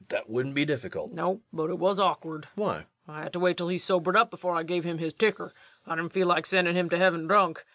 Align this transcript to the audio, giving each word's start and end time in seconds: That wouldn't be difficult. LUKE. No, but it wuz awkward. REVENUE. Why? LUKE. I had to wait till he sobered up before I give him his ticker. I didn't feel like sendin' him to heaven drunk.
That 0.09 0.27
wouldn't 0.27 0.55
be 0.55 0.65
difficult. 0.65 1.11
LUKE. 1.11 1.15
No, 1.15 1.41
but 1.53 1.69
it 1.69 1.77
wuz 1.77 1.99
awkward. 1.99 2.47
REVENUE. 2.55 2.55
Why? 2.55 2.77
LUKE. 2.79 2.85
I 3.07 3.21
had 3.21 3.33
to 3.33 3.39
wait 3.39 3.55
till 3.55 3.67
he 3.67 3.77
sobered 3.77 4.15
up 4.17 4.31
before 4.31 4.55
I 4.55 4.63
give 4.63 4.83
him 4.83 4.97
his 4.97 5.13
ticker. 5.13 5.53
I 5.85 5.93
didn't 5.95 6.11
feel 6.11 6.25
like 6.25 6.47
sendin' 6.47 6.75
him 6.75 6.89
to 6.89 6.97
heaven 6.97 7.27
drunk. 7.27 7.63